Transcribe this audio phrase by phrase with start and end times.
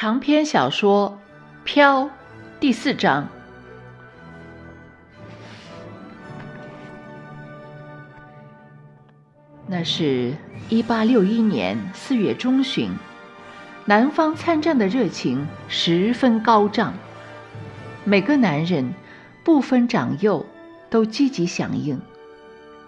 [0.00, 1.18] 长篇小说
[1.64, 2.04] 《飘》
[2.60, 3.28] 第四章。
[9.66, 10.36] 那是
[10.68, 12.92] 一八六一年四月中旬，
[13.86, 16.94] 南方参战的热情十分高涨，
[18.04, 18.94] 每个男人
[19.42, 20.46] 不分长幼
[20.88, 22.00] 都积极响应。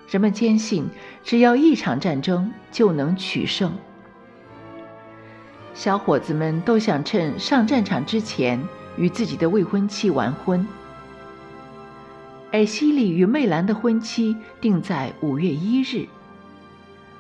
[0.08, 0.86] 人们坚信，
[1.24, 3.72] 只要一场战争就能取胜。
[5.72, 8.60] 小伙子们都想趁上战场之前
[8.96, 10.66] 与自己的未婚妻完婚。
[12.50, 16.06] 艾希里与魅兰的婚期定在五月一日。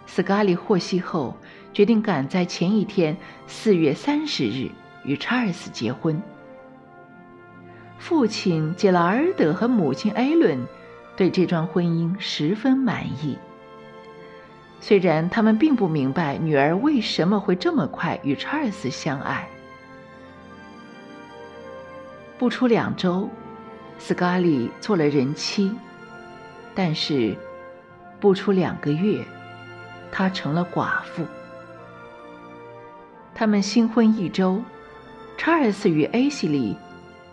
[0.06, 1.36] 斯卡利获悉后，
[1.72, 4.68] 决定赶在前一天四月三十日
[5.04, 6.20] 与查尔斯结婚。
[7.98, 10.66] 父亲杰拉尔德和母亲艾伦
[11.16, 13.38] 对这桩婚姻十分满意。
[14.82, 19.46] 虽然他们并不明白女儿为什么会这么快与查尔斯相爱，
[22.38, 23.28] 不出两周，
[23.98, 25.70] 斯卡利做了人妻；
[26.74, 27.36] 但是，
[28.18, 29.22] 不出两个月，
[30.10, 31.26] 她成了寡妇。
[33.34, 34.62] 他们新婚一周，
[35.36, 36.74] 查尔斯与艾希莉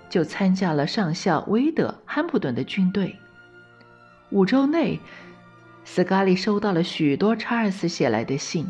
[0.09, 3.17] 就参加了上校威德·汉普顿的军队。
[4.31, 4.99] 五周内。
[5.89, 8.67] 斯卡利收到了许多查尔斯写来的信，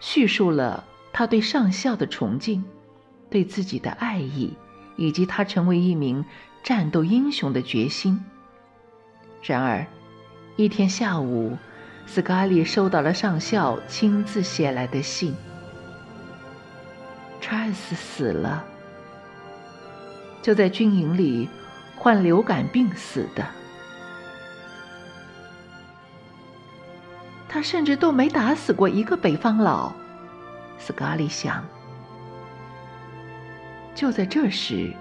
[0.00, 2.64] 叙述了他对上校的崇敬，
[3.28, 4.56] 对自己的爱意，
[4.96, 6.24] 以及他成为一名
[6.64, 8.24] 战斗英雄的决心。
[9.42, 9.86] 然而，
[10.56, 11.56] 一天下午，
[12.06, 15.36] 斯卡利收到了上校亲自写来的信：
[17.40, 18.64] 查尔斯死了，
[20.42, 21.48] 就在军营里
[21.96, 23.46] 患流感病死的。
[27.52, 29.92] 他甚至都没打死过一个北方佬，
[30.78, 31.66] 斯卡利想。
[33.92, 34.94] 就在这时，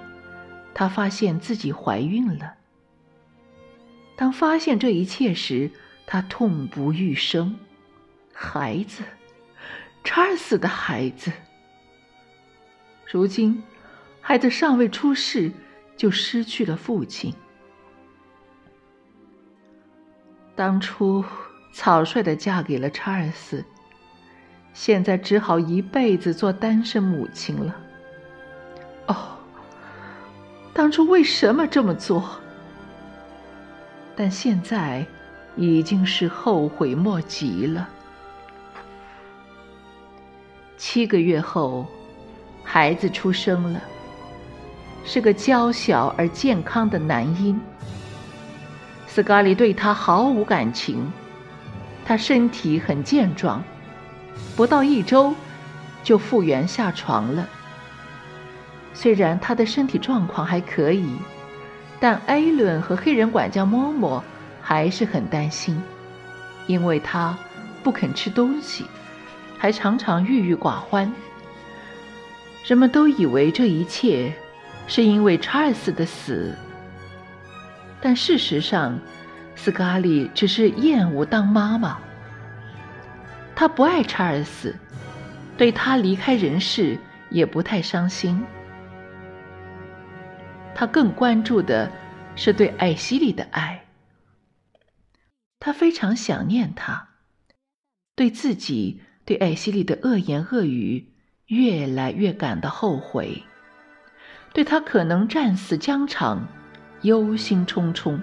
[0.73, 2.55] 他发现自己怀孕了。
[4.15, 5.69] 当发现这一切时，
[6.07, 7.55] 他痛不欲生。
[8.33, 9.03] 孩子，
[10.03, 11.31] 查尔斯的孩子。
[13.05, 13.61] 如今，
[14.21, 15.51] 孩子尚未出世，
[15.95, 17.31] 就失去了父亲。
[20.55, 21.23] 当初。
[21.71, 23.63] 草率的嫁给了查尔斯，
[24.73, 27.75] 现在只好一辈子做单身母亲了。
[29.07, 29.15] 哦，
[30.73, 32.23] 当初为什么这么做？
[34.15, 35.05] 但现在
[35.55, 37.87] 已经是后悔莫及了。
[40.77, 41.85] 七个月后，
[42.63, 43.81] 孩子出生了，
[45.05, 47.59] 是个娇小而健康的男婴。
[49.07, 51.11] 斯卡利对他毫无感情。
[52.09, 53.63] 他身体很健壮，
[54.55, 55.31] 不到一周
[56.03, 57.47] 就复原下床了。
[58.95, 61.07] 虽然他的身体状况还可以，
[61.99, 64.23] 但艾伦和黑人管家嬷嬷
[64.59, 65.79] 还是很担心，
[66.65, 67.37] 因为他
[67.83, 68.85] 不肯吃东西，
[69.59, 71.13] 还常常郁郁寡欢。
[72.65, 74.33] 人们都以为这一切
[74.87, 76.55] 是因为查尔斯的死，
[78.01, 78.99] 但事实上。
[79.61, 81.99] 斯卡利只是厌恶当妈妈。
[83.53, 84.73] 他不爱查尔斯，
[85.57, 86.97] 对他离开人世
[87.29, 88.41] 也不太伤心。
[90.73, 91.91] 他更关注的
[92.37, 93.83] 是对艾希莉的爱。
[95.59, 97.09] 他非常想念她，
[98.15, 101.11] 对自己对艾希莉的恶言恶语
[101.47, 103.43] 越来越感到后悔，
[104.53, 106.47] 对他可能战死疆场
[107.01, 108.21] 忧心忡忡。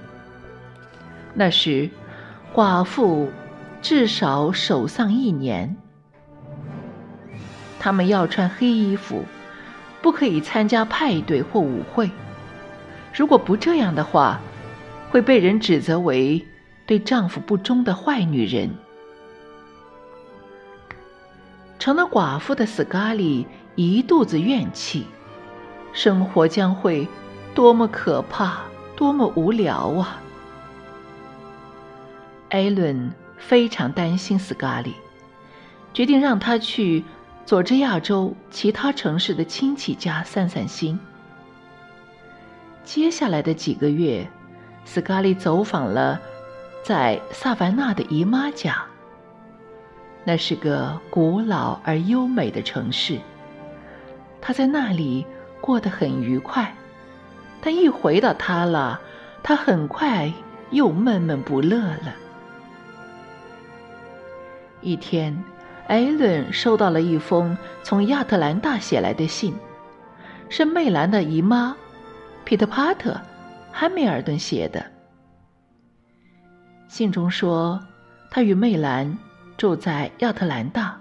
[1.39, 1.91] 那时，
[2.55, 3.31] 寡妇
[3.83, 5.77] 至少守丧一年。
[7.79, 9.23] 他们要穿黑衣服，
[10.01, 12.11] 不可以参加派对或舞会。
[13.15, 14.41] 如果不这样的话，
[15.11, 16.43] 会被人指责为
[16.87, 18.71] 对丈夫不忠的坏女人。
[21.79, 25.07] 成了寡妇的斯卡利一肚子怨气，
[25.93, 27.07] 生活将会
[27.55, 28.63] 多么可怕，
[28.97, 30.23] 多么无聊啊！
[32.57, 34.95] 艾伦非常担心斯卡利，
[35.93, 37.05] 决定让他去
[37.45, 40.99] 佐治亚州其他城市的亲戚家散散心。
[42.83, 44.27] 接下来的几个月，
[44.87, 46.19] 斯卡利走访了
[46.83, 48.83] 在萨凡纳的姨妈家。
[50.25, 53.21] 那是个古老而优美的城市，
[54.41, 55.27] 他在那里
[55.61, 56.75] 过得很愉快，
[57.61, 58.99] 但一回到他了，
[59.43, 60.33] 他很快
[60.71, 62.15] 又闷闷不乐了。
[64.87, 65.37] 一天，
[65.89, 69.53] 艾伦收到了一封从亚特兰大写来的信，
[70.49, 71.77] 是媚兰的姨妈
[72.45, 73.11] 皮特帕特·
[73.73, 74.87] 汉密尔顿写的。
[76.87, 77.81] 信中说，
[78.31, 79.19] 他与媚兰
[79.57, 80.97] 住在亚特兰大，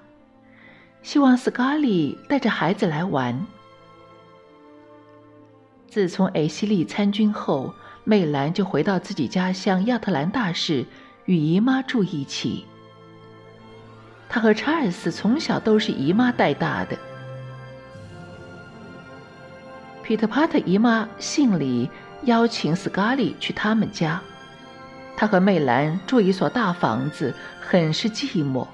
[1.03, 3.39] 希望斯卡利带着孩子来玩。
[5.87, 7.71] 自从艾希利参军后，
[8.03, 10.83] 媚兰就回到自己家乡亚特兰大市，
[11.25, 12.65] 与姨妈住一起。
[14.35, 16.97] 他和查尔斯从小都是姨妈带大的。
[20.03, 21.89] 皮特帕特姨妈信里
[22.23, 24.19] 邀请斯卡利去他们家，
[25.15, 28.67] 他和媚兰住一所大房子，很是寂寞，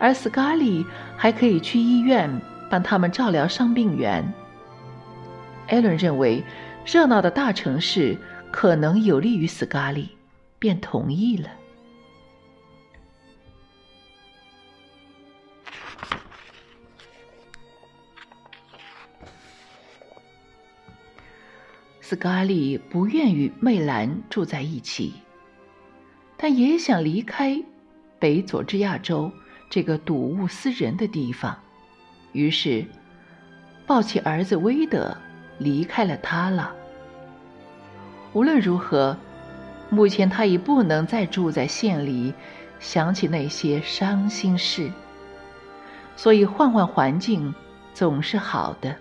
[0.00, 0.84] 而斯卡利
[1.16, 2.28] 还可以去医院
[2.68, 4.34] 帮他们照料伤病员。
[5.68, 6.42] 艾伦认为，
[6.84, 8.18] 热闹的大城市
[8.50, 10.16] 可能有利于斯卡利，
[10.58, 11.48] 便同意了。
[22.08, 25.12] 斯卡利不愿与媚兰住在一起，
[26.36, 27.60] 但也想离开
[28.20, 29.28] 北佐治亚州
[29.68, 31.58] 这个睹物思人的地方，
[32.30, 32.86] 于是
[33.88, 35.16] 抱起儿子威德。
[35.58, 36.72] 离开了他了。
[38.34, 39.16] 无论如何，
[39.90, 42.32] 目前他已不能再住在县里，
[42.78, 44.92] 想起那些伤心事。
[46.14, 47.52] 所以换换环境
[47.94, 48.94] 总是好的。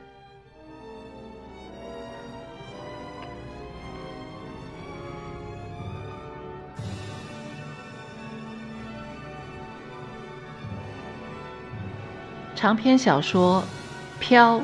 [12.65, 13.61] 长篇小说
[14.19, 14.57] 《飘》。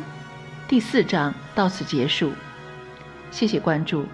[0.68, 2.32] 第四章到此结束，
[3.30, 4.08] 谢谢关注。